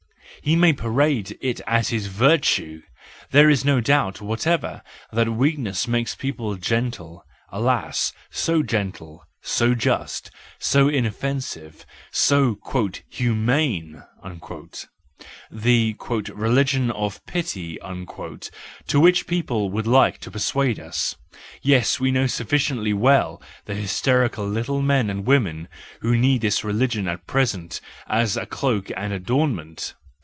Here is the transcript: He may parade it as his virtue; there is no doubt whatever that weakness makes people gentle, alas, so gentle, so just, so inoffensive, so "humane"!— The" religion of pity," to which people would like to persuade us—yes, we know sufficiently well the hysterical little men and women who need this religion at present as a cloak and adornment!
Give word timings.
He 0.43 0.55
may 0.55 0.73
parade 0.73 1.37
it 1.39 1.61
as 1.67 1.89
his 1.89 2.07
virtue; 2.07 2.81
there 3.29 3.47
is 3.47 3.63
no 3.63 3.79
doubt 3.79 4.21
whatever 4.21 4.81
that 5.13 5.29
weakness 5.35 5.87
makes 5.87 6.15
people 6.15 6.55
gentle, 6.55 7.23
alas, 7.49 8.11
so 8.31 8.63
gentle, 8.63 9.23
so 9.43 9.75
just, 9.75 10.31
so 10.57 10.87
inoffensive, 10.87 11.85
so 12.09 12.57
"humane"!— 13.07 14.01
The" 15.51 15.95
religion 16.33 16.89
of 16.89 17.25
pity," 17.27 17.77
to 18.87 18.99
which 18.99 19.27
people 19.27 19.69
would 19.69 19.85
like 19.87 20.17
to 20.21 20.31
persuade 20.31 20.79
us—yes, 20.79 21.99
we 21.99 22.09
know 22.09 22.25
sufficiently 22.25 22.93
well 22.93 23.43
the 23.65 23.75
hysterical 23.75 24.47
little 24.47 24.81
men 24.81 25.11
and 25.11 25.23
women 25.23 25.67
who 25.99 26.17
need 26.17 26.41
this 26.41 26.63
religion 26.63 27.07
at 27.07 27.27
present 27.27 27.79
as 28.07 28.35
a 28.35 28.47
cloak 28.47 28.89
and 28.97 29.13
adornment! 29.13 29.93